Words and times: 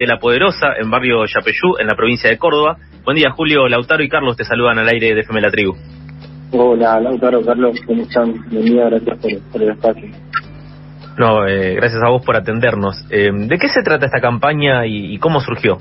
de 0.00 0.06
La 0.06 0.18
Poderosa, 0.18 0.68
en 0.78 0.90
barrio 0.90 1.26
Yapeyú, 1.26 1.76
en 1.78 1.86
la 1.86 1.94
provincia 1.94 2.30
de 2.30 2.38
Córdoba. 2.38 2.78
Buen 3.04 3.18
día, 3.18 3.32
Julio, 3.32 3.68
Lautaro 3.68 4.02
y 4.02 4.08
Carlos 4.08 4.34
te 4.34 4.44
saludan 4.44 4.78
al 4.78 4.88
aire 4.88 5.14
de 5.14 5.20
FM 5.20 5.42
La 5.42 5.50
Tribu. 5.50 5.74
Hola, 6.52 6.98
Lautaro, 7.00 7.44
Carlos, 7.44 7.78
¿cómo 7.86 8.00
están? 8.00 8.32
Bienvenida, 8.48 8.88
gracias 8.88 9.42
por, 9.52 9.62
el 9.62 9.68
espacio. 9.68 10.08
No, 11.18 11.46
eh, 11.46 11.74
gracias 11.74 12.02
a 12.02 12.08
vos 12.08 12.24
por 12.24 12.34
atendernos. 12.34 13.04
Eh, 13.10 13.30
¿De 13.30 13.58
qué 13.58 13.68
se 13.68 13.82
trata 13.82 14.06
esta 14.06 14.22
campaña 14.22 14.86
y, 14.86 15.18
cómo 15.18 15.38
surgió? 15.38 15.76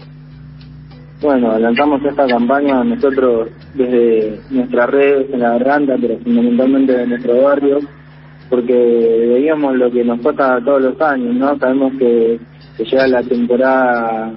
Bueno, 1.22 1.51
adelantamos 1.51 2.04
esta 2.04 2.28
campaña 2.28 2.83
nosotros 2.83 3.47
desde 3.74 4.42
nuestras 4.49 4.90
redes 4.90 5.33
en 5.33 5.40
la 5.40 5.51
garganta, 5.51 5.94
pero 5.99 6.20
fundamentalmente 6.20 6.92
de 6.92 7.08
nuestro 7.08 7.42
barrio, 7.42 7.79
porque 8.50 8.74
veíamos 8.74 9.76
lo 9.76 9.92
que 9.92 10.04
nos 10.04 10.20
pasa 10.20 10.60
todos 10.63 10.82
los 10.82 11.02
años, 11.02 11.36
¿no? 11.36 11.58
Sabemos 11.58 11.94
que 12.00 12.40
llega 12.79 13.08
la 13.08 13.24
temporada 13.24 14.32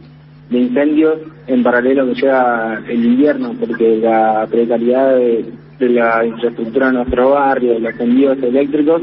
de 0.51 0.59
incendios 0.59 1.19
en 1.47 1.63
paralelo 1.63 2.07
que 2.07 2.15
llega 2.15 2.83
el 2.89 3.05
invierno, 3.05 3.55
porque 3.59 3.97
la 3.97 4.47
precariedad 4.51 5.17
de, 5.17 5.45
la 5.81 6.25
infraestructura 6.25 6.87
de 6.89 6.93
nuestro 6.93 7.31
barrio, 7.31 7.79
los 7.79 7.99
envíos 7.99 8.39
eléctricos, 8.41 9.03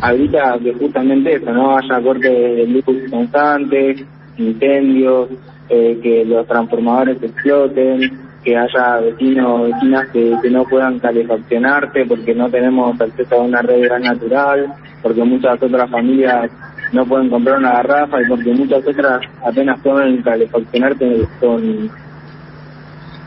habilita 0.00 0.58
que 0.62 0.72
justamente 0.72 1.34
eso, 1.34 1.52
no 1.52 1.76
haya 1.76 2.00
cortes 2.00 2.32
de 2.32 2.66
luz 2.66 2.84
constantes, 3.10 4.04
incendios, 4.36 5.28
eh, 5.68 5.98
que 6.02 6.24
los 6.24 6.46
transformadores 6.46 7.22
exploten, 7.22 8.25
que 8.46 8.56
haya 8.56 9.00
vecinos 9.00 9.44
o 9.48 9.64
vecinas 9.64 10.08
que, 10.12 10.50
no 10.50 10.62
puedan 10.62 11.00
calefaccionarse 11.00 12.06
porque 12.06 12.32
no 12.32 12.48
tenemos 12.48 12.98
acceso 13.00 13.34
a 13.34 13.42
una 13.42 13.60
red 13.60 13.88
gas 13.88 14.00
natural, 14.00 14.72
porque 15.02 15.24
muchas 15.24 15.60
otras 15.60 15.90
familias 15.90 16.48
no 16.92 17.04
pueden 17.04 17.28
comprar 17.28 17.58
una 17.58 17.72
garrafa 17.72 18.22
y 18.22 18.28
porque 18.28 18.52
muchas 18.52 18.86
otras 18.86 19.20
apenas 19.44 19.80
pueden 19.80 20.22
calefaccionarte 20.22 21.26
con 21.40 21.90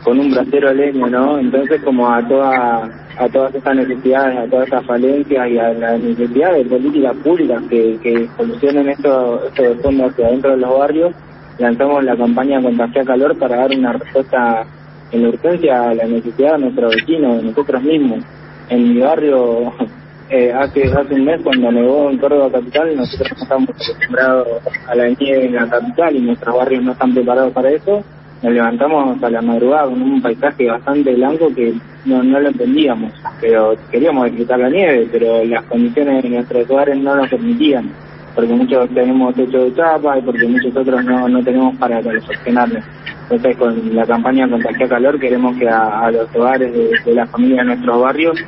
con 0.02 0.18
un 0.18 0.30
brasero 0.30 0.72
leño, 0.72 1.06
¿no? 1.08 1.38
Entonces 1.38 1.82
como 1.82 2.08
a 2.08 2.26
toda 2.26 2.88
a 3.18 3.28
todas 3.28 3.54
estas 3.54 3.76
necesidades, 3.76 4.38
a 4.38 4.50
todas 4.50 4.64
estas 4.64 4.86
falencias 4.86 5.50
y 5.50 5.58
a 5.58 5.74
la 5.74 5.98
necesidad 5.98 6.54
de 6.54 6.64
políticas 6.64 7.14
públicas 7.18 7.62
que, 7.68 7.98
que 8.02 8.26
solucionen 8.38 8.88
esto, 8.88 9.44
esto 9.44 9.62
de 9.62 9.74
fondo 9.82 10.06
hacia 10.06 10.28
adentro 10.28 10.52
de 10.52 10.56
los 10.56 10.78
barrios, 10.78 11.14
lanzamos 11.58 12.02
la 12.04 12.16
campaña 12.16 12.62
Contagia 12.62 13.04
Calor 13.04 13.38
para 13.38 13.56
dar 13.56 13.70
una 13.76 13.92
respuesta 13.92 14.66
en 15.12 15.26
urgencia 15.26 15.90
a 15.90 15.94
la 15.94 16.04
necesidad 16.04 16.52
de 16.52 16.58
nuestros 16.58 16.94
vecinos, 16.94 17.36
de 17.36 17.42
nosotros 17.44 17.82
mismos. 17.82 18.24
En 18.68 18.94
mi 18.94 19.00
barrio 19.00 19.72
eh, 20.30 20.52
hace, 20.52 20.84
hace 20.84 21.14
un 21.14 21.24
mes 21.24 21.40
cuando 21.42 21.72
nevó 21.72 22.10
en 22.10 22.18
Córdoba 22.18 22.50
capital, 22.52 22.96
nosotros 22.96 23.30
no 23.36 23.42
estamos 23.42 23.68
acostumbrados 23.70 24.48
a 24.86 24.94
la 24.94 25.08
nieve 25.08 25.46
en 25.46 25.54
la 25.54 25.68
capital 25.68 26.16
y 26.16 26.20
nuestros 26.20 26.56
barrios 26.56 26.84
no 26.84 26.92
están 26.92 27.14
preparados 27.14 27.52
para 27.52 27.70
eso. 27.70 28.02
Nos 28.42 28.54
levantamos 28.54 29.22
a 29.22 29.30
la 29.30 29.42
madrugada 29.42 29.84
con 29.84 30.00
un 30.00 30.22
paisaje 30.22 30.66
bastante 30.66 31.14
blanco 31.14 31.52
que 31.54 31.74
no, 32.06 32.22
no 32.22 32.40
lo 32.40 32.48
entendíamos, 32.48 33.12
pero 33.38 33.74
queríamos 33.90 34.26
disfrutar 34.26 34.60
la 34.60 34.70
nieve, 34.70 35.08
pero 35.12 35.44
las 35.44 35.64
condiciones 35.66 36.22
de 36.22 36.30
nuestros 36.30 36.70
hogares 36.70 36.96
no 36.98 37.16
lo 37.16 37.28
permitían, 37.28 37.90
porque 38.34 38.52
muchos 38.52 38.88
tenemos 38.90 39.34
techo 39.34 39.58
de 39.58 39.74
chapa 39.74 40.18
y 40.18 40.22
porque 40.22 40.46
muchos 40.46 40.76
otros 40.76 41.04
no, 41.04 41.28
no 41.28 41.42
tenemos 41.42 41.76
para 41.76 42.00
calefaccionarnos. 42.02 42.84
Entonces, 43.22 43.56
con 43.56 43.94
la 43.94 44.06
campaña 44.06 44.48
Contagia 44.48 44.88
Calor, 44.88 45.18
queremos 45.20 45.56
que 45.56 45.68
a, 45.68 46.10
los 46.10 46.34
hogares 46.34 46.72
de, 46.72 46.90
de 47.04 47.14
las 47.14 47.30
familias 47.30 47.58
de 47.58 47.64
nuestros 47.64 48.00
barrios 48.00 48.38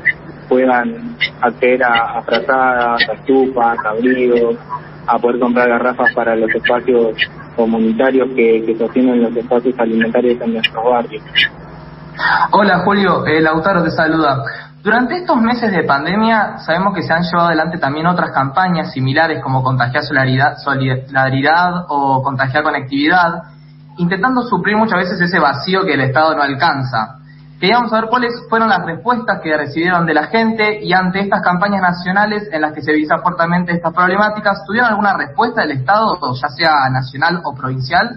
puedan 0.48 1.16
acceder 1.41 1.84
a, 1.84 2.19
a 2.19 2.22
frazadas, 2.22 3.08
a 3.08 3.12
estufas, 3.12 3.78
a 3.84 3.91
abrigos, 3.91 4.56
a 5.06 5.19
poder 5.19 5.41
comprar 5.41 5.69
garrafas 5.69 6.12
para 6.14 6.36
los 6.36 6.50
espacios 6.55 7.17
comunitarios 7.56 8.28
que, 8.34 8.62
que 8.64 8.77
sostienen 8.77 9.22
los 9.22 9.36
espacios 9.36 9.78
alimentarios 9.78 10.41
en 10.41 10.55
nuestros 10.55 10.84
barrios. 10.84 11.22
Hola 12.52 12.78
Julio, 12.84 13.27
el 13.27 13.44
Lautaro 13.44 13.83
te 13.83 13.91
saluda. 13.91 14.42
Durante 14.83 15.14
estos 15.14 15.41
meses 15.41 15.70
de 15.70 15.84
pandemia 15.84 16.58
sabemos 16.58 16.92
que 16.92 17.02
se 17.02 17.12
han 17.12 17.23
llevado 17.23 17.48
adelante 17.48 17.79
también 17.79 18.05
otras 18.08 18.33
campañas 18.33 18.92
similares 18.92 19.40
como 19.40 19.62
Contagiar 19.62 20.02
Solidaridad, 20.02 21.86
o 21.89 22.20
Contagiar 22.20 22.64
Conectividad, 22.64 23.45
intentando 23.98 24.42
suplir 24.42 24.77
muchas 24.77 24.98
veces 24.98 25.20
ese 25.20 25.39
vacío 25.39 25.84
que 25.84 25.95
el 25.95 26.01
Estado 26.01 26.34
no 26.34 26.42
alcanza. 26.42 27.18
Queríamos 27.61 27.90
saber 27.90 28.11
cuáles 28.11 28.33
fueron 28.51 28.70
las 28.70 28.84
respuestas 28.84 29.40
que 29.40 29.57
recibieron 29.57 30.05
de 30.05 30.14
la 30.14 30.24
gente 30.24 30.83
y 30.83 30.92
ante 30.92 31.20
estas 31.20 31.42
campañas 31.42 31.80
nacionales 31.80 32.48
en 32.51 32.61
las 32.61 32.73
que 32.73 32.83
se 32.83 32.92
visa 32.92 33.18
fuertemente 33.18 33.70
estas 33.70 33.95
problemáticas, 33.95 34.64
¿tuvieron 34.67 34.90
alguna 34.90 35.17
respuesta 35.17 35.61
del 35.61 35.78
Estado, 35.78 36.18
ya 36.34 36.48
sea 36.48 36.90
nacional 36.90 37.40
o 37.45 37.55
provincial? 37.55 38.17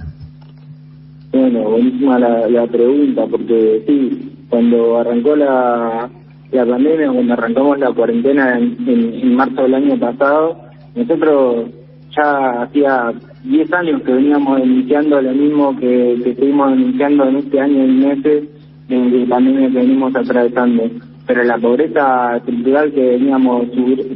Bueno, 1.32 1.70
buenísima 1.70 2.18
la, 2.18 2.66
pregunta, 2.66 3.22
porque 3.30 3.84
sí, 3.86 4.48
cuando 4.50 4.98
arrancó 4.98 5.36
la, 5.36 6.10
la 6.56 6.66
pandemia, 6.66 7.12
cuando 7.12 7.34
arrancamos 7.34 7.80
la 7.80 7.92
cuarentena 7.92 8.58
en, 8.58 9.36
marzo 9.36 9.64
del 9.64 9.76
año 9.76 10.00
pasado, 10.00 10.58
nosotros 10.96 11.70
ya 12.16 12.64
hacía 12.64 13.14
10 13.44 13.74
años 13.74 14.02
que 14.04 14.14
veníamos 14.14 14.60
denunciando 14.60 15.22
lo 15.22 15.34
mismo 15.34 15.76
que, 15.78 16.20
que 16.24 16.30
estuvimos 16.32 16.72
denunciando 16.72 17.28
en 17.28 17.36
este 17.38 17.60
año 17.60 17.86
y 17.86 17.92
meses 17.92 18.44
de 18.88 19.26
pandemia 19.28 19.70
que 19.70 19.80
venimos 19.80 20.16
atravesando. 20.16 20.90
Pero 21.28 21.44
la 21.44 21.58
pobreza 21.58 22.38
estructural 22.38 22.94
que 22.94 23.02
veníamos 23.02 23.68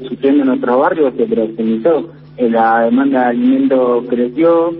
sufriendo 0.07 0.43
en 0.43 0.47
nuestro 0.47 0.79
barrio 0.79 1.11
se 1.17 1.25
profundizó. 1.25 2.09
Eh, 2.37 2.49
la 2.49 2.85
demanda 2.85 3.21
de 3.21 3.25
alimentos 3.25 4.05
creció, 4.07 4.73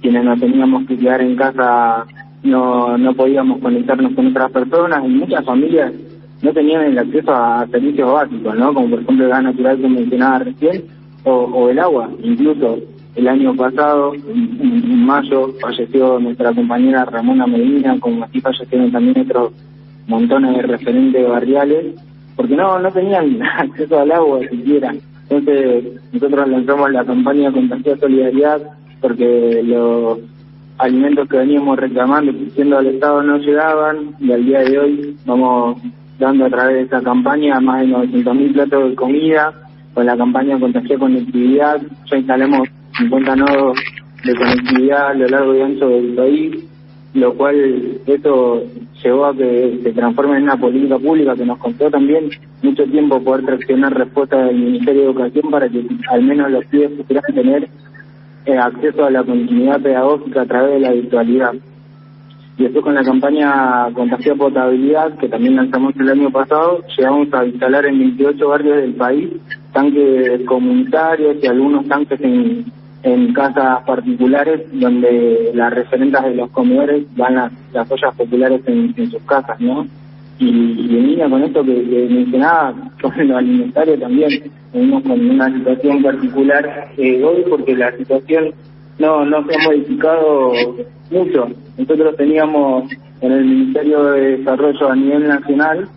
quienes 0.00 0.24
nos 0.24 0.40
teníamos 0.40 0.86
que 0.86 0.98
quedar 0.98 1.22
en 1.22 1.36
casa 1.36 2.04
no, 2.42 2.98
no 2.98 3.14
podíamos 3.14 3.60
conectarnos 3.60 4.12
con 4.14 4.26
otras 4.26 4.50
personas 4.50 5.04
y 5.04 5.08
muchas 5.08 5.44
familias 5.44 5.92
no 6.42 6.52
tenían 6.52 6.82
el 6.82 6.98
acceso 6.98 7.32
a 7.32 7.66
servicios 7.68 8.12
básicos, 8.12 8.56
¿no? 8.56 8.74
Como 8.74 8.90
por 8.90 9.00
ejemplo 9.00 9.24
el 9.24 9.30
gas 9.30 9.42
natural 9.44 9.80
que 9.80 9.88
mencionaba 9.88 10.38
recién 10.40 10.84
o, 11.24 11.32
o 11.32 11.70
el 11.70 11.78
agua. 11.78 12.10
Incluso 12.22 12.78
el 13.14 13.28
año 13.28 13.54
pasado, 13.54 14.14
en, 14.14 15.04
mayo, 15.04 15.54
falleció 15.60 16.18
nuestra 16.18 16.52
compañera 16.52 17.04
Ramona 17.04 17.46
Medina, 17.46 17.98
como 18.00 18.24
así 18.24 18.40
fallecieron 18.40 18.90
también 18.90 19.20
otros 19.20 19.52
montones 20.06 20.56
de 20.56 20.62
referentes 20.62 21.28
barriales, 21.28 21.94
porque 22.36 22.56
no, 22.56 22.78
no 22.78 22.90
tenían 22.90 23.40
acceso 23.58 24.00
al 24.00 24.12
agua 24.12 24.40
siquiera. 24.50 24.94
Entonces, 25.28 25.84
nosotros 26.12 26.48
lanzamos 26.48 26.90
la 26.90 27.04
campaña 27.04 27.52
Contagiar 27.52 27.98
Solidaridad, 27.98 28.62
porque 29.00 29.62
los 29.62 30.18
alimentos 30.78 31.28
que 31.28 31.36
veníamos 31.36 31.78
reclamando, 31.78 32.32
diciendo 32.32 32.78
al 32.78 32.86
Estado 32.86 33.22
no 33.22 33.38
llegaban, 33.38 34.16
y 34.20 34.32
al 34.32 34.44
día 34.44 34.60
de 34.60 34.78
hoy 34.78 35.16
vamos 35.26 35.82
dando 36.22 36.46
a 36.46 36.50
través 36.50 36.76
de 36.76 36.82
esta 36.82 37.02
campaña 37.02 37.60
más 37.60 37.80
de 37.80 37.88
900.000 37.88 38.52
platos 38.52 38.90
de 38.90 38.94
comida, 38.94 39.52
con 39.92 40.06
la 40.06 40.16
campaña 40.16 40.58
Contagiar 40.58 40.98
Conectividad, 40.98 41.82
ya 42.10 42.16
instalamos 42.16 42.68
50 42.96 43.36
nodos 43.36 43.78
de 44.24 44.34
conectividad 44.34 45.08
a 45.08 45.14
lo 45.14 45.26
largo 45.26 45.54
y 45.54 45.60
ancho 45.60 45.88
del 45.88 46.14
país, 46.14 46.64
lo 47.14 47.34
cual 47.34 48.00
esto 48.06 48.62
llevó 49.02 49.26
a 49.26 49.36
que 49.36 49.80
se 49.82 49.92
transforme 49.92 50.36
en 50.36 50.44
una 50.44 50.56
política 50.56 50.98
pública 50.98 51.34
que 51.34 51.44
nos 51.44 51.58
costó 51.58 51.90
también 51.90 52.30
mucho 52.62 52.84
tiempo 52.84 53.22
poder 53.22 53.44
traccionar 53.44 53.92
respuesta 53.92 54.44
del 54.44 54.56
Ministerio 54.56 55.02
de 55.02 55.06
Educación 55.08 55.50
para 55.50 55.68
que 55.68 55.84
al 56.08 56.22
menos 56.22 56.50
los 56.50 56.64
pibes 56.66 56.92
pudieran 56.92 57.34
tener 57.34 57.68
eh, 58.46 58.56
acceso 58.56 59.04
a 59.04 59.10
la 59.10 59.24
continuidad 59.24 59.80
pedagógica 59.80 60.42
a 60.42 60.46
través 60.46 60.74
de 60.74 60.80
la 60.80 60.92
virtualidad. 60.92 61.52
Y 62.58 62.64
después 62.64 62.84
con 62.84 62.94
la 62.94 63.02
campaña 63.02 63.90
Contagio 63.94 64.36
Potabilidad, 64.36 65.16
que 65.18 65.28
también 65.28 65.56
lanzamos 65.56 65.94
el 65.98 66.10
año 66.10 66.30
pasado, 66.30 66.80
llegamos 66.96 67.32
a 67.32 67.46
instalar 67.46 67.86
en 67.86 67.98
28 67.98 68.48
barrios 68.48 68.76
del 68.76 68.94
país 68.94 69.30
tanques 69.72 70.44
comunitarios 70.46 71.36
y 71.42 71.46
algunos 71.46 71.88
tanques 71.88 72.20
en 72.20 72.64
en 73.02 73.32
casas 73.32 73.82
particulares 73.84 74.62
donde 74.72 75.50
las 75.54 75.72
referentas 75.72 76.24
de 76.24 76.34
los 76.36 76.50
comedores 76.50 77.04
van 77.16 77.36
a 77.36 77.50
las 77.72 77.90
ollas 77.90 78.14
populares 78.14 78.60
en, 78.66 79.10
sus 79.10 79.22
casas, 79.22 79.60
¿no? 79.60 79.86
Y, 80.38 80.48
en 80.48 81.06
línea 81.08 81.28
con 81.28 81.42
esto 81.42 81.64
que, 81.64 82.08
mencionaba, 82.10 82.74
con 83.02 83.28
lo 83.28 83.36
alimentario 83.36 83.98
también, 83.98 84.30
venimos 84.72 85.02
con 85.02 85.30
una 85.30 85.52
situación 85.52 86.02
particular 86.02 86.90
eh, 86.96 87.22
hoy 87.24 87.44
porque 87.48 87.76
la 87.76 87.96
situación 87.96 88.52
no, 89.02 89.24
no 89.24 89.44
se 89.44 89.54
ha 89.54 89.68
modificado 89.68 90.52
mucho. 91.10 91.48
Nosotros 91.76 92.16
teníamos 92.16 92.90
en 93.20 93.32
el 93.32 93.44
Ministerio 93.44 94.04
de 94.04 94.38
Desarrollo 94.38 94.88
a 94.88 94.96
nivel 94.96 95.26
nacional, 95.28 95.88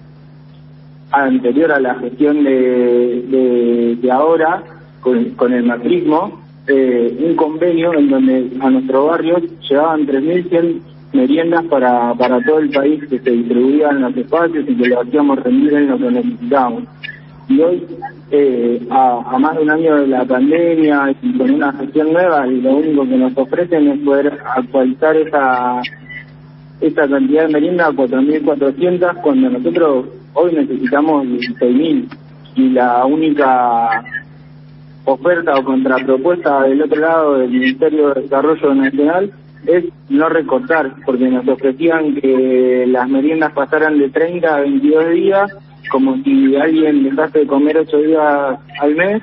anterior 1.12 1.72
a 1.72 1.80
la 1.80 1.96
gestión 1.96 2.44
de, 2.44 3.98
de, 4.02 4.12
ahora, 4.12 4.64
con, 5.02 5.54
el 5.54 5.64
macrismo, 5.64 6.42
eh, 6.68 7.16
un 7.24 7.36
convenio 7.36 7.94
en 7.94 8.10
donde 8.10 8.50
a 8.60 8.70
nuestro 8.72 9.06
barrio 9.06 9.38
llegaban 9.70 10.08
3.100 10.08 10.82
meriendas 11.14 11.64
para, 11.66 12.16
para 12.16 12.42
todo 12.42 12.58
el 12.58 12.72
país 12.72 13.04
que 13.08 13.20
se 13.20 13.30
distribuían 13.30 13.98
en 13.98 14.02
los 14.02 14.18
espacios 14.18 14.66
y 14.68 14.76
que 14.76 14.88
lo 14.90 15.02
hacíamos 15.02 15.44
rendir 15.44 15.74
en 15.74 15.90
lo 15.90 15.98
que 16.00 16.12
necesitábamos. 16.12 16.84
Y 17.48 17.62
hoy 17.62 17.86
eh, 18.32 18.88
a, 18.90 19.38
más 19.38 19.56
de 19.56 19.64
un 19.64 19.70
año 19.70 19.96
de 19.98 20.08
la 20.08 20.26
pandemia 20.26 21.16
con 21.38 21.52
una 21.52 21.72
gestión 21.74 22.14
nueva, 22.14 22.48
y 22.48 22.62
lo 22.62 22.78
único 22.78 23.04
que 23.04 23.18
nos 23.18 23.38
ofrecen 23.38 23.88
es 23.88 24.00
poder 24.00 24.40
actualizar 24.56 25.16
esa, 25.16 25.82
esa 26.82 27.08
cantidad 27.08 27.48
de 27.48 27.54
merienda 27.54 27.88
a 27.88 27.92
4.400 27.92 29.22
cuando 29.22 29.50
nosotros 29.50 30.06
hoy 30.34 30.54
necesitamos 30.54 31.26
16.000 31.28 32.08
y 32.56 32.70
la 32.70 33.06
única 33.06 34.04
oferta 35.06 35.54
o 35.56 35.64
contrapropuesta 35.64 36.64
del 36.64 36.82
otro 36.82 37.00
lado 37.00 37.38
del 37.38 37.52
Ministerio 37.52 38.14
de 38.14 38.22
Desarrollo 38.22 38.74
Nacional 38.74 39.32
es 39.68 39.86
no 40.10 40.30
recortar, 40.30 40.94
porque 41.06 41.28
nos 41.28 41.48
ofrecían 41.48 42.16
que 42.16 42.86
las 42.88 43.10
meriendas 43.10 43.52
pasaran 43.54 43.98
de 43.98 44.10
30 44.10 44.56
a 44.56 44.60
22 44.62 45.10
días, 45.12 45.52
como 45.90 46.18
si 46.24 46.56
alguien 46.56 47.04
dejase 47.04 47.40
de 47.40 47.48
comer 47.48 47.78
8 47.78 47.98
días 47.98 48.60
al 48.82 48.96
mes, 48.96 49.22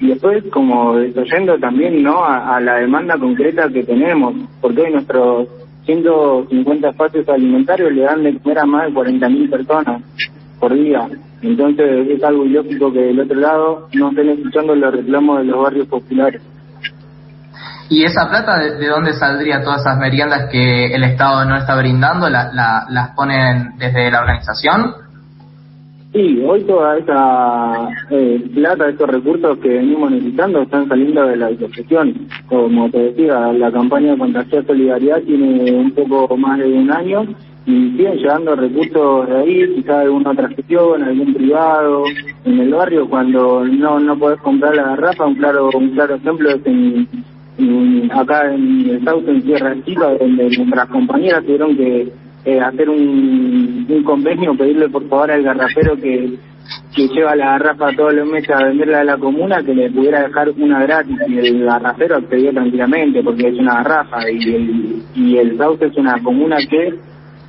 y 0.00 0.08
después 0.08 0.44
como 0.52 0.96
desoyendo 0.96 1.58
también 1.58 2.02
no 2.02 2.24
a, 2.24 2.60
la 2.60 2.76
demanda 2.76 3.16
concreta 3.18 3.68
que 3.68 3.82
tenemos, 3.82 4.34
porque 4.60 4.82
hoy 4.82 4.92
nuestros 4.92 5.48
150 5.86 6.88
espacios 6.88 7.28
alimentarios 7.28 7.92
le 7.92 8.02
dan 8.02 8.22
de 8.22 8.38
comer 8.38 8.58
a 8.60 8.66
más 8.66 8.86
de 8.86 8.92
40.000 8.92 9.50
personas 9.50 10.02
por 10.60 10.74
día. 10.74 11.08
Entonces 11.42 12.08
es 12.10 12.22
algo 12.22 12.44
ilógico 12.44 12.92
que 12.92 13.00
del 13.00 13.20
otro 13.20 13.40
lado 13.40 13.88
no 13.94 14.10
estén 14.10 14.28
escuchando 14.30 14.74
los 14.74 14.94
reclamos 14.94 15.38
de 15.38 15.44
los 15.44 15.62
barrios 15.62 15.86
populares. 15.88 16.42
¿Y 17.90 18.04
esa 18.04 18.28
plata 18.28 18.58
de, 18.58 18.86
dónde 18.86 19.14
saldría 19.14 19.62
todas 19.62 19.80
esas 19.80 19.98
meriendas 19.98 20.50
que 20.52 20.94
el 20.94 21.04
Estado 21.04 21.44
no 21.46 21.56
está 21.56 21.74
brindando? 21.76 22.28
¿La, 22.28 22.50
¿Las 22.90 23.10
ponen 23.16 23.78
desde 23.78 24.10
la 24.10 24.20
organización? 24.20 24.92
Sí, 26.12 26.42
hoy 26.42 26.62
toda 26.62 26.96
esa 26.96 27.88
eh, 28.10 28.42
plata, 28.54 28.88
estos 28.88 29.10
recursos 29.10 29.58
que 29.58 29.68
venimos 29.68 30.10
necesitando 30.10 30.62
están 30.62 30.88
saliendo 30.88 31.26
de 31.26 31.36
la 31.36 31.48
asociación. 31.48 32.14
Como 32.46 32.90
te 32.90 33.10
decía, 33.10 33.52
la 33.52 33.70
campaña 33.70 34.12
de 34.12 34.18
Contagiar 34.18 34.66
Solidaridad 34.66 35.22
tiene 35.22 35.70
un 35.70 35.90
poco 35.90 36.34
más 36.38 36.58
de 36.60 36.72
un 36.72 36.90
año 36.90 37.26
y 37.66 37.90
siguen 37.90 38.16
llegando 38.16 38.56
recursos 38.56 39.28
de 39.28 39.36
ahí, 39.36 39.74
quizás 39.74 39.96
alguna 39.96 40.30
otra 40.30 40.48
gestión, 40.48 41.02
algún 41.02 41.34
privado, 41.34 42.04
en 42.46 42.58
el 42.58 42.70
barrio 42.72 43.06
cuando 43.10 43.66
no 43.66 44.00
no 44.00 44.18
podés 44.18 44.40
comprar 44.40 44.74
la 44.74 44.84
garrafa, 44.84 45.26
un 45.26 45.34
claro 45.34 45.68
un 45.74 45.90
claro 45.90 46.14
ejemplo 46.14 46.48
es 46.48 46.64
en, 46.64 48.10
acá 48.10 48.54
en 48.54 48.88
el 48.88 49.28
en 49.28 49.42
Tierra 49.42 49.76
Chica, 49.84 50.14
donde 50.18 50.56
nuestras 50.56 50.88
compañeras 50.88 51.44
tuvieron 51.44 51.76
que 51.76 52.10
eh, 52.48 52.60
hacer 52.60 52.88
un, 52.88 54.02
convenio, 54.04 54.56
pedirle 54.56 54.88
por 54.88 55.06
favor 55.08 55.30
al 55.30 55.42
garrafero 55.42 55.96
que 55.96 56.38
que 56.94 57.08
lleva 57.08 57.34
la 57.36 57.52
garrafa 57.52 57.94
todos 57.96 58.12
los 58.12 58.28
meses 58.28 58.50
a 58.50 58.64
venderla 58.64 59.00
a 59.00 59.04
la 59.04 59.16
comuna, 59.16 59.62
que 59.62 59.74
le 59.74 59.90
pudiera 59.90 60.22
dejar 60.22 60.50
una 60.50 60.82
gratis 60.82 61.16
y 61.26 61.38
el 61.38 61.64
garrafero 61.64 62.16
accedió 62.16 62.52
tranquilamente 62.52 63.22
porque 63.22 63.48
es 63.48 63.58
una 63.58 63.76
garrafa 63.76 64.30
y 64.30 64.54
el, 64.54 65.02
y 65.14 65.36
el 65.36 65.56
Sauce 65.56 65.86
es 65.86 65.96
una 65.96 66.22
comuna 66.22 66.56
que 66.68 66.94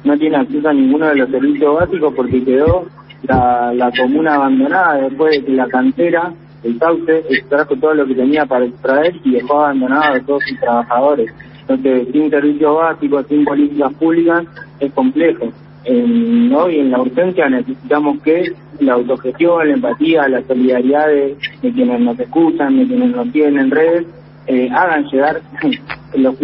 no 0.04 0.18
tiene 0.18 0.38
acceso 0.38 0.70
a 0.70 0.74
ninguno 0.74 1.08
de 1.08 1.16
los 1.16 1.30
servicios 1.30 1.76
básicos 1.76 2.14
porque 2.16 2.44
quedó 2.44 2.88
la, 3.24 3.74
la 3.74 3.92
comuna 3.92 4.36
abandonada 4.36 5.02
después 5.02 5.32
de 5.32 5.46
que 5.46 5.52
la 5.52 5.68
cantera, 5.68 6.34
el 6.64 6.78
sauce, 6.80 7.24
extrajo 7.30 7.76
todo 7.76 7.94
lo 7.94 8.06
que 8.06 8.16
tenía 8.16 8.46
para 8.46 8.66
extraer 8.66 9.16
y 9.24 9.32
dejó 9.32 9.62
abandonado 9.62 10.16
a 10.16 10.20
todos 10.26 10.44
sus 10.48 10.60
trabajadores. 10.60 11.32
Entonces, 11.70 12.08
sin 12.12 12.30
servicios 12.32 12.76
básicos, 12.76 13.28
sin 13.28 13.46
políticas 13.46 13.94
públicas, 13.94 14.44
es 14.80 14.92
complejo. 14.94 15.52
En, 15.86 16.50
¿no? 16.50 16.70
Y 16.70 16.80
en 16.80 16.92
la 16.92 17.02
urgencia 17.02 17.48
necesitamos 17.48 18.20
que 18.24 18.54
la 18.80 18.94
autogestión, 18.94 19.68
la 19.68 19.74
empatía, 19.76 20.28
la 20.28 20.42
solidaridad 20.44 21.08
de, 21.08 21.38
quienes 21.62 22.00
nos 22.02 22.20
escuchan, 22.20 22.76
de 22.76 22.88
quienes 22.88 23.16
nos 23.16 23.28
siguen 23.32 23.60
en 23.60 23.72
redes, 23.72 24.08
eh, 24.48 24.68
hagan 24.72 25.06
llegar 25.06 25.42
los, 26.16 26.36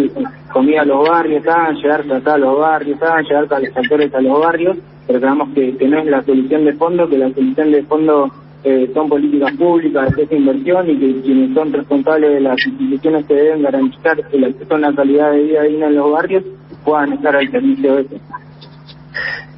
comida 0.52 0.82
a 0.82 0.84
los 0.84 1.08
barrios, 1.08 1.46
hagan 1.46 1.74
llegar 1.74 2.04
trata 2.04 2.34
a 2.34 2.38
los 2.38 2.58
barrios, 2.58 3.02
hagan 3.02 3.24
llegar 3.24 3.46
a 3.50 3.60
los 3.60 3.76
actores 3.76 4.14
a 4.14 4.20
los 4.20 4.40
barrios, 4.40 4.76
pero 5.08 5.20
creemos 5.20 5.48
que 5.54 5.88
no 5.88 5.98
es 5.98 6.06
la 6.06 6.22
solución 6.22 6.64
de 6.64 6.72
fondo, 6.74 7.08
que 7.08 7.18
la 7.18 7.32
solución 7.32 7.72
de 7.72 7.82
fondo 7.82 8.30
eh, 8.64 8.90
son 8.94 9.08
políticas 9.08 9.52
públicas, 9.56 10.14
de 10.16 10.22
esa 10.24 10.34
inversión 10.34 10.90
y 10.90 10.98
que 10.98 11.20
quienes 11.22 11.54
son 11.54 11.72
responsables 11.72 12.34
de 12.34 12.40
las 12.40 12.56
instituciones 12.66 13.26
que 13.26 13.34
deben 13.34 13.62
garantizar 13.62 14.16
el 14.32 14.44
acceso 14.44 14.74
a 14.74 14.76
una 14.76 14.94
calidad 14.94 15.32
de 15.32 15.42
vida 15.42 15.62
digna 15.62 15.86
en 15.86 15.94
los 15.96 16.10
barrios 16.10 16.44
puedan 16.84 17.12
estar 17.12 17.36
al 17.36 17.50
servicio 17.50 17.94
de 17.96 18.00
eso. 18.02 18.16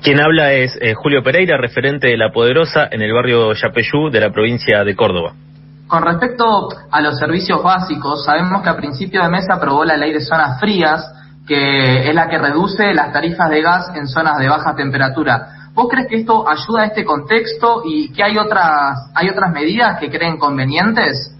Quien 0.02 0.20
habla 0.20 0.52
es 0.52 0.78
eh, 0.80 0.94
Julio 0.94 1.22
Pereira, 1.22 1.56
referente 1.56 2.06
de 2.08 2.16
La 2.16 2.30
Poderosa 2.30 2.88
en 2.90 3.02
el 3.02 3.12
barrio 3.12 3.52
Yapeyú 3.52 4.10
de 4.10 4.20
la 4.20 4.30
provincia 4.30 4.84
de 4.84 4.94
Córdoba. 4.94 5.34
Con 5.88 6.02
respecto 6.04 6.68
a 6.90 7.00
los 7.00 7.18
servicios 7.18 7.62
básicos, 7.62 8.24
sabemos 8.24 8.62
que 8.62 8.68
a 8.68 8.76
principio 8.76 9.22
de 9.22 9.30
mes 9.30 9.46
aprobó 9.50 9.84
la 9.84 9.96
ley 9.96 10.12
de 10.12 10.20
zonas 10.20 10.60
frías, 10.60 11.02
que 11.46 12.08
es 12.08 12.14
la 12.14 12.28
que 12.28 12.38
reduce 12.38 12.92
las 12.92 13.12
tarifas 13.12 13.50
de 13.50 13.62
gas 13.62 13.90
en 13.96 14.06
zonas 14.06 14.38
de 14.38 14.48
baja 14.48 14.76
temperatura. 14.76 15.57
¿Vos 15.78 15.86
crees 15.88 16.08
que 16.08 16.16
esto 16.16 16.44
ayuda 16.44 16.82
a 16.82 16.86
este 16.86 17.04
contexto 17.04 17.82
y 17.84 18.10
que 18.10 18.24
hay 18.24 18.36
otras 18.36 19.12
hay 19.14 19.28
otras 19.28 19.52
medidas 19.52 20.00
que 20.00 20.10
creen 20.10 20.36
convenientes? 20.36 21.32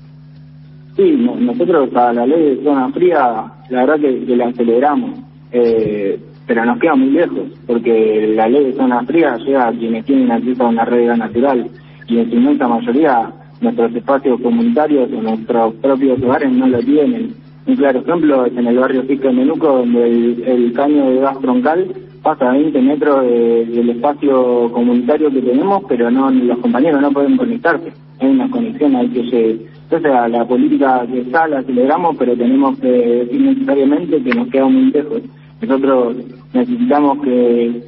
Sí, 0.95 1.11
nosotros 1.41 1.93
a 1.97 2.13
la 2.13 2.25
ley 2.25 2.55
de 2.55 2.63
zona 2.63 2.89
fría, 2.93 3.53
la 3.69 3.85
verdad 3.85 3.97
que, 3.97 4.37
la 4.37 4.47
aceleramos, 4.47 5.19
eh, 5.51 6.21
pero 6.47 6.65
nos 6.65 6.79
queda 6.79 6.95
muy 6.95 7.11
lejos, 7.11 7.51
porque 7.67 8.33
la 8.37 8.49
ley 8.49 8.67
de 8.67 8.73
zona 8.75 9.03
fría 9.03 9.37
llega 9.39 9.71
a 9.71 9.73
quienes 9.73 10.05
tienen 10.05 10.31
acceso 10.31 10.67
a 10.67 10.69
una 10.69 10.85
red 10.85 11.17
natural 11.17 11.69
y 12.07 12.19
en 12.21 12.31
su 12.31 12.37
inmensa 12.37 12.69
mayoría 12.69 13.33
nuestros 13.61 13.93
espacios 13.93 14.41
comunitarios 14.41 15.11
o 15.13 15.21
nuestros 15.21 15.75
propios 15.83 16.23
hogares 16.23 16.53
no 16.53 16.69
lo 16.69 16.79
tienen. 16.79 17.35
Un 17.67 17.75
claro 17.75 18.03
ejemplo 18.03 18.47
es 18.47 18.57
en 18.57 18.69
el 18.69 18.79
barrio 18.79 19.05
Pico 19.05 19.27
de 19.27 19.35
Menuco, 19.35 19.67
donde 19.67 20.07
el, 20.07 20.73
caño 20.75 21.11
de 21.11 21.19
gas 21.23 21.41
troncal 21.41 21.89
pasa 22.29 22.51
a 22.51 22.53
20 22.53 22.83
metros 22.83 23.23
del 23.25 23.89
espacio 23.89 24.71
comunitario 24.71 25.31
que 25.31 25.41
tenemos, 25.41 25.83
pero 25.89 26.11
no 26.11 26.31
los 26.31 26.59
compañeros 26.59 27.01
no 27.01 27.11
pueden 27.11 27.39
conectarse. 27.39 27.91
Hay 28.21 28.29
una 28.29 28.51
conexión 28.51 28.97
ahí 28.97 29.09
que 29.09 29.31
se... 29.31 29.51
Entonces, 29.85 30.13
a 30.13 30.29
la 30.29 30.47
política 30.47 31.07
que 31.11 31.21
está 31.21 31.49
la 31.49 31.61
aceleramos, 31.61 32.17
pero 32.19 32.37
tenemos 32.37 32.79
que 32.81 32.89
decir 32.91 33.41
necesariamente 33.41 34.23
que 34.23 34.35
nos 34.35 34.49
queda 34.49 34.67
muy 34.67 34.91
lejos. 34.91 35.23
Nosotros 35.63 36.17
necesitamos 36.53 37.19
que 37.23 37.83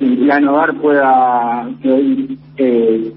el 0.00 0.16
plan 0.18 0.78
pueda, 0.82 1.68
que 1.80 1.92
hoy 1.92 2.38
eh, 2.56 3.12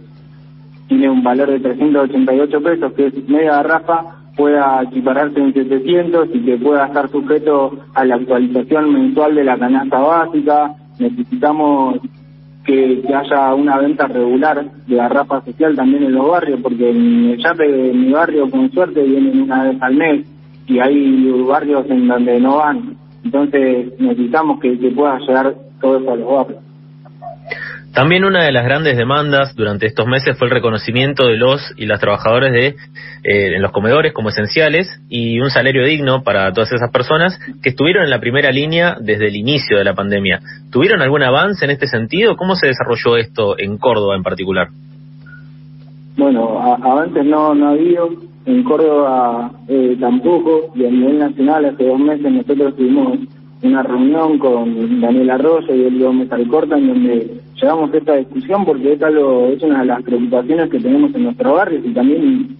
tiene 0.88 1.10
un 1.10 1.24
valor 1.24 1.50
de 1.50 1.60
388 1.62 2.62
pesos, 2.62 2.94
que 2.94 3.08
es 3.08 3.28
media 3.28 3.54
garrafa, 3.54 4.19
pueda 4.40 4.84
equipararse 4.84 5.38
en 5.38 5.54
700 5.54 6.30
y 6.34 6.40
que 6.40 6.58
pueda 6.58 6.86
estar 6.86 7.10
sujeto 7.10 7.78
a 7.94 8.06
la 8.06 8.16
actualización 8.16 8.94
mensual 8.94 9.36
de 9.36 9.44
la 9.44 9.60
canasta 9.60 10.00
básica. 10.00 10.76
Necesitamos 10.98 12.00
que, 12.64 13.04
haya 13.14 13.54
una 13.54 13.80
venta 13.80 14.08
regular 14.08 14.66
de 14.88 14.96
garrafa 14.96 15.44
social 15.44 15.76
también 15.76 16.04
en 16.04 16.14
los 16.14 16.30
barrios, 16.30 16.62
porque 16.62 16.90
en 16.90 17.32
el 17.32 17.44
Chape 17.44 17.70
de 17.70 17.94
mi 17.94 18.14
barrio, 18.14 18.50
con 18.50 18.72
suerte, 18.72 19.04
vienen 19.04 19.42
una 19.42 19.66
vez 19.66 19.78
al 19.82 19.96
mes 19.96 20.26
y 20.68 20.80
hay 20.80 21.32
barrios 21.46 21.86
en 21.90 22.08
donde 22.08 22.40
no 22.40 22.58
van. 22.58 22.96
Entonces 23.26 24.00
necesitamos 24.00 24.62
que, 24.62 24.80
que 24.80 24.92
pueda 24.92 25.20
llegar 25.20 25.54
todo 25.82 25.98
eso 25.98 26.12
a 26.12 26.16
los 26.16 26.32
barrios. 26.32 26.69
También 28.00 28.24
una 28.24 28.46
de 28.46 28.54
las 28.54 28.64
grandes 28.64 28.96
demandas 28.96 29.54
durante 29.58 29.86
estos 29.86 30.08
meses 30.08 30.38
fue 30.38 30.48
el 30.48 30.54
reconocimiento 30.54 31.28
de 31.28 31.36
los 31.36 31.74
y 31.76 31.86
las 31.86 32.00
trabajadoras 32.00 32.54
de 32.54 32.68
eh, 32.68 33.56
en 33.56 33.62
los 33.62 33.74
comedores 33.74 34.14
como 34.14 34.30
esenciales 34.30 34.88
y 35.10 35.42
un 35.42 35.50
salario 35.50 35.84
digno 35.84 36.24
para 36.24 36.54
todas 36.54 36.72
esas 36.72 36.90
personas 36.94 37.38
que 37.62 37.72
estuvieron 37.72 38.06
en 38.06 38.10
la 38.10 38.22
primera 38.22 38.52
línea 38.52 38.96
desde 39.02 39.28
el 39.28 39.36
inicio 39.36 39.78
de 39.78 39.84
la 39.84 39.96
pandemia. 39.96 40.40
¿Tuvieron 40.72 41.02
algún 41.02 41.24
avance 41.24 41.66
en 41.66 41.72
este 41.72 41.88
sentido? 41.88 42.38
¿Cómo 42.38 42.56
se 42.56 42.68
desarrolló 42.68 43.18
esto 43.18 43.60
en 43.60 43.78
Córdoba 43.78 44.16
en 44.16 44.24
particular? 44.24 44.70
Bueno, 46.16 46.58
avances 46.82 47.26
no, 47.26 47.54
no 47.54 47.68
ha 47.68 47.72
habido. 47.72 48.12
En 48.46 48.64
Córdoba 48.64 49.52
eh, 49.68 49.98
tampoco 50.00 50.72
y 50.74 50.86
a 50.86 50.90
nivel 50.90 51.20
nacional 51.20 51.66
hace 51.66 51.84
dos 51.84 52.00
meses 52.00 52.32
nosotros 52.32 52.78
tuvimos 52.78 53.20
una 53.62 53.84
reunión 53.84 54.40
con 54.40 55.02
Daniel 55.02 55.32
Arroyo 55.32 55.76
y 55.76 55.84
Elio 55.84 56.08
Gómez 56.08 56.32
Alcorta 56.32 56.78
en 56.78 56.88
donde 56.88 57.49
llevamos 57.62 57.94
esta 57.94 58.16
discusión 58.16 58.66
porque 58.66 58.94
es 58.94 59.02
algo, 59.02 59.48
es 59.48 59.62
una 59.64 59.80
de 59.80 59.86
las 59.86 60.04
preocupaciones 60.04 60.70
que 60.70 60.80
tenemos 60.80 61.14
en 61.16 61.24
nuestro 61.24 61.54
barrio 61.54 61.82
y 61.84 61.94
también 61.94 62.58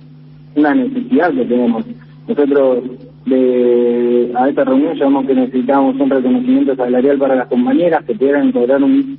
una 0.56 0.76
necesidad 0.76 1.34
que 1.34 1.46
tenemos. 1.46 1.86
Nosotros 2.28 2.84
de, 3.26 4.32
a 4.36 4.50
esta 4.50 4.64
reunión 4.66 4.96
llevamos 4.96 5.26
que 5.26 5.36
necesitábamos 5.36 6.00
un 6.00 6.10
reconocimiento 6.10 6.76
salarial 6.76 7.18
para 7.18 7.36
las 7.36 7.48
compañeras 7.48 8.04
que 8.06 8.16
pudieran 8.16 8.52
cobrar 8.52 8.84
un, 8.84 9.18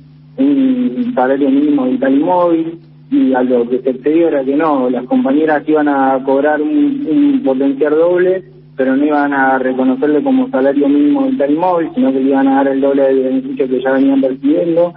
salario 1.13 1.49
mínimo 1.49 1.85
vital 1.85 2.15
y 2.15 2.19
móvil 2.19 2.79
y 3.11 3.33
a 3.33 3.43
lo 3.43 3.67
que 3.69 3.79
se 3.79 3.89
excedió 3.89 4.29
era 4.29 4.43
que 4.43 4.55
no, 4.55 4.89
las 4.89 5.03
compañeras 5.05 5.67
iban 5.67 5.89
a 5.89 6.23
cobrar 6.23 6.61
un, 6.61 7.05
un 7.09 7.41
potenciar 7.43 7.93
doble 7.93 8.45
pero 8.77 8.95
no 8.95 9.05
iban 9.05 9.33
a 9.33 9.59
reconocerle 9.59 10.23
como 10.23 10.49
salario 10.49 10.87
mínimo 10.87 11.27
vital 11.27 11.51
y 11.51 11.55
móvil, 11.55 11.89
sino 11.93 12.11
que 12.11 12.19
le 12.19 12.29
iban 12.29 12.47
a 12.47 12.55
dar 12.55 12.69
el 12.69 12.81
doble 12.81 13.03
de 13.03 13.13
beneficio 13.13 13.67
que 13.67 13.81
ya 13.81 13.91
venían 13.91 14.21
percibiendo 14.21 14.93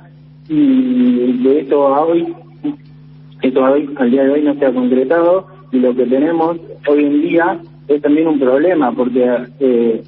y 0.49 1.43
de 1.43 1.61
esto 1.61 1.95
a 1.95 2.05
hoy 2.05 2.35
Esto 3.43 3.65
al 3.65 4.11
día 4.11 4.25
de 4.25 4.31
hoy 4.31 4.43
no 4.43 4.55
se 4.55 4.67
ha 4.67 4.73
concretado 4.73 5.47
y 5.73 5.79
lo 5.79 5.95
que 5.95 6.07
tenemos 6.07 6.59
hoy 6.89 7.05
en 7.05 7.23
día 7.23 7.61
es 7.89 8.01
también 8.01 8.29
un 8.29 8.39
problema 8.39 8.93
porque 8.93 9.27
eh, 9.61 10.03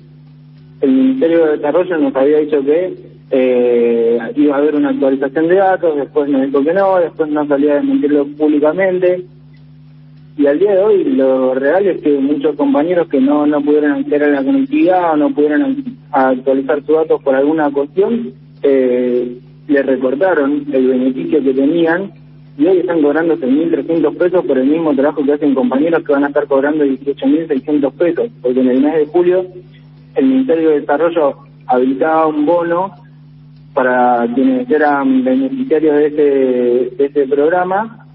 el 0.80 0.92
Ministerio 0.92 1.46
de 1.46 1.56
Desarrollo 1.56 1.98
nos 1.98 2.14
había 2.14 2.38
dicho 2.38 2.64
que 2.64 2.94
eh, 3.30 4.18
iba 4.36 4.54
a 4.54 4.58
haber 4.58 4.76
una 4.76 4.90
actualización 4.90 5.48
de 5.48 5.56
datos, 5.56 5.96
después 5.96 6.28
nos 6.28 6.46
dijo 6.46 6.62
que 6.62 6.72
no, 6.72 6.98
después 6.98 7.28
no 7.30 7.46
salía 7.46 7.72
a 7.72 7.76
desmentirlo 7.76 8.26
públicamente. 8.36 9.24
Y 10.38 10.46
al 10.46 10.58
día 10.58 10.74
de 10.74 10.84
hoy 10.84 11.04
lo 11.04 11.54
real 11.54 11.86
es 11.86 12.02
que 12.02 12.18
muchos 12.18 12.54
compañeros 12.56 13.08
que 13.08 13.20
no, 13.20 13.46
no 13.46 13.60
pudieron 13.62 13.92
acceder 13.92 14.24
a 14.24 14.28
la 14.28 14.44
conectividad 14.44 15.14
o 15.14 15.16
no 15.16 15.30
pudieron 15.30 15.82
actualizar 16.12 16.84
sus 16.84 16.96
datos 16.96 17.22
por 17.22 17.34
alguna 17.34 17.70
cuestión, 17.70 18.32
eh, 18.62 19.38
le 19.68 19.82
recortaron 19.82 20.64
el 20.72 20.86
beneficio 20.86 21.42
que 21.42 21.54
tenían 21.54 22.12
y 22.58 22.66
hoy 22.66 22.78
están 22.78 23.02
cobrando 23.02 23.36
6.300 23.36 24.16
pesos 24.16 24.44
por 24.44 24.58
el 24.58 24.66
mismo 24.66 24.94
trabajo 24.94 25.24
que 25.24 25.32
hacen 25.32 25.54
compañeros 25.54 26.02
que 26.04 26.12
van 26.12 26.24
a 26.24 26.28
estar 26.28 26.46
cobrando 26.46 26.84
18.600 26.84 27.92
pesos, 27.92 28.30
porque 28.40 28.60
en 28.60 28.68
el 28.68 28.80
mes 28.80 28.94
de 28.94 29.06
julio 29.06 29.46
el 30.14 30.26
Ministerio 30.26 30.70
de 30.70 30.80
Desarrollo 30.80 31.36
habilitaba 31.66 32.26
un 32.26 32.46
bono 32.46 32.92
para 33.74 34.26
quienes 34.34 34.70
eran 34.70 35.22
beneficiarios 35.22 35.96
de 35.96 36.06
ese, 36.06 36.96
de 36.96 37.04
ese 37.04 37.26
programa, 37.26 38.06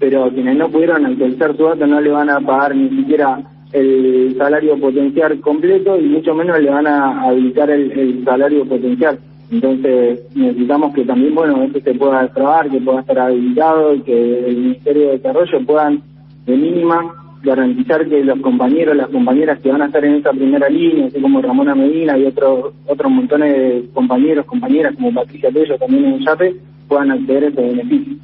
pero 0.00 0.30
quienes 0.30 0.56
no 0.56 0.68
pudieron 0.68 1.06
actualizar 1.06 1.56
su 1.56 1.64
dato 1.64 1.86
no 1.86 2.00
le 2.00 2.10
van 2.10 2.30
a 2.30 2.40
pagar 2.40 2.74
ni 2.74 2.88
siquiera 2.88 3.40
el 3.72 4.34
salario 4.36 4.78
potencial 4.78 5.40
completo 5.40 5.98
y 5.98 6.08
mucho 6.08 6.34
menos 6.34 6.60
le 6.60 6.70
van 6.70 6.86
a 6.86 7.22
habilitar 7.22 7.70
el, 7.70 8.24
salario 8.24 8.64
potencial. 8.64 9.18
Entonces 9.50 10.20
necesitamos 10.34 10.94
que 10.94 11.04
también, 11.04 11.34
bueno, 11.34 11.62
esto 11.64 11.80
se 11.80 11.94
pueda 11.94 12.22
destrabar, 12.22 12.70
que 12.70 12.80
pueda 12.80 13.00
estar 13.00 13.18
habilitado 13.18 13.94
y 13.94 14.00
que 14.02 14.46
el 14.46 14.56
Ministerio 14.56 15.06
de 15.06 15.12
Desarrollo 15.18 15.66
puedan 15.66 16.02
de 16.46 16.56
mínima 16.56 17.20
garantizar 17.42 18.06
que 18.06 18.22
los 18.22 18.38
compañeros, 18.40 18.96
las 18.96 19.08
compañeras 19.08 19.58
que 19.60 19.70
van 19.70 19.82
a 19.82 19.86
estar 19.86 20.04
en 20.04 20.16
esa 20.16 20.30
primera 20.30 20.68
línea, 20.68 21.06
así 21.06 21.20
como 21.20 21.40
Ramona 21.40 21.74
Medina 21.74 22.16
y 22.18 22.26
otros 22.26 22.74
otros 22.86 23.10
montones 23.10 23.52
de 23.52 23.88
compañeros, 23.92 24.46
compañeras 24.46 24.94
como 24.94 25.12
Patricia 25.12 25.50
Tello 25.50 25.78
también 25.78 26.04
en 26.04 26.20
YAPE, 26.20 26.56
puedan 26.86 27.10
acceder 27.10 27.44
a 27.44 27.48
ese 27.48 27.60
beneficio. 27.60 28.14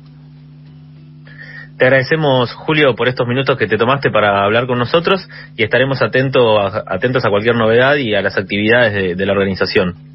Te 1.79 1.85
agradecemos, 1.85 2.55
Julio, 2.55 2.95
por 2.95 3.09
estos 3.09 3.27
minutos 3.27 3.59
que 3.59 3.67
te 3.67 3.77
tomaste 3.77 4.11
para 4.11 4.45
hablar 4.45 4.67
con 4.67 4.79
nosotros 4.79 5.29
y 5.57 5.63
estaremos 5.63 6.01
atentos 6.03 6.43
a, 6.59 6.85
atentos 6.87 7.25
a 7.25 7.31
cualquier 7.31 7.57
novedad 7.57 7.97
y 7.97 8.15
a 8.15 8.23
las 8.23 8.39
actividades 8.39 9.17
de 9.17 9.27
la 9.27 9.33
organización. 9.33 10.06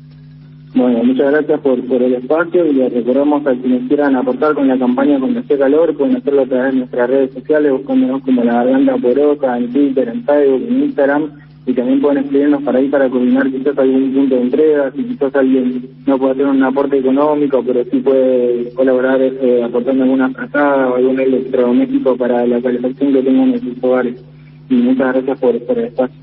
Bueno, 0.74 1.04
muchas 1.04 1.32
gracias 1.32 1.60
por, 1.60 1.86
por 1.86 2.02
el 2.02 2.14
espacio 2.14 2.66
y 2.66 2.74
les 2.74 2.94
recordamos 2.94 3.46
a 3.46 3.54
quienes 3.54 3.88
quieran 3.90 4.16
aportar 4.16 4.54
con 4.54 4.70
la 4.70 4.80
campaña 4.80 5.20
contra 5.20 5.42
este 5.42 5.58
calor, 5.58 5.98
pueden 5.98 6.16
hacerlo 6.16 6.44
a 6.44 6.46
través 6.46 6.72
de 6.72 6.80
nuestras 6.80 7.10
redes 7.10 7.34
sociales, 7.34 7.74
buscándonos 7.74 8.22
como 8.24 8.44
La 8.44 8.54
Garganta 8.54 8.96
Porosa, 8.96 9.58
en 9.58 9.74
Twitter, 9.74 10.08
en 10.08 10.24
Facebook, 10.24 10.64
en 10.70 10.84
Instagram, 10.84 11.32
y 11.66 11.74
también 11.74 12.00
pueden 12.00 12.24
escribirnos 12.24 12.64
para 12.64 12.80
ahí 12.80 12.88
para 12.88 13.10
coordinar 13.10 13.52
quizás 13.52 13.78
algún 13.78 14.14
punto 14.14 14.36
de 14.36 14.42
entrega, 14.42 14.92
si 14.96 15.04
quizás 15.04 15.36
alguien 15.36 15.90
no 16.08 16.18
puede 16.18 16.32
hacer 16.32 16.46
un 16.46 16.64
aporte 16.64 16.98
económico, 16.98 17.62
pero 17.66 17.84
sí 17.92 18.00
puede 18.00 18.74
colaborar 18.74 19.22
eh, 19.22 19.64
aportando 19.64 20.04
alguna 20.04 20.30
frazada 20.30 20.90
o 20.90 20.96
algún 20.96 21.20
electrodoméstico 21.20 22.16
para 22.16 22.48
la 22.48 22.62
calefacción 22.62 23.12
que 23.12 23.22
tengan 23.22 23.54
en 23.54 23.60
sus 23.60 23.84
hogares. 23.84 24.24
Y 24.70 24.76
muchas 24.76 25.14
gracias 25.14 25.40
por, 25.40 25.60
por 25.66 25.78
el 25.78 25.86
espacio. 25.86 26.21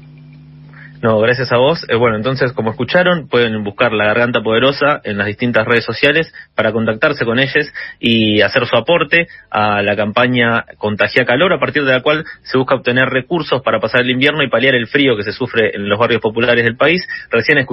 No, 1.00 1.20
gracias 1.20 1.52
a 1.52 1.58
vos. 1.58 1.86
Eh, 1.88 1.94
bueno, 1.94 2.16
entonces, 2.16 2.52
como 2.52 2.70
escucharon, 2.70 3.28
pueden 3.28 3.62
buscar 3.62 3.92
La 3.92 4.06
Garganta 4.06 4.42
Poderosa 4.42 5.00
en 5.04 5.16
las 5.16 5.28
distintas 5.28 5.64
redes 5.64 5.84
sociales 5.84 6.32
para 6.56 6.72
contactarse 6.72 7.24
con 7.24 7.38
ellos 7.38 7.72
y 8.00 8.40
hacer 8.40 8.66
su 8.66 8.76
aporte 8.76 9.28
a 9.48 9.80
la 9.82 9.94
campaña 9.94 10.64
Contagia 10.76 11.24
Calor, 11.24 11.52
a 11.52 11.60
partir 11.60 11.84
de 11.84 11.92
la 11.92 12.00
cual 12.00 12.24
se 12.42 12.58
busca 12.58 12.74
obtener 12.74 13.10
recursos 13.10 13.62
para 13.62 13.78
pasar 13.78 14.00
el 14.00 14.10
invierno 14.10 14.42
y 14.42 14.50
paliar 14.50 14.74
el 14.74 14.88
frío 14.88 15.16
que 15.16 15.22
se 15.22 15.32
sufre 15.32 15.70
en 15.76 15.88
los 15.88 16.00
barrios 16.00 16.20
populares 16.20 16.64
del 16.64 16.76
país. 16.76 17.06
Recién 17.30 17.58
escuchamos 17.58 17.68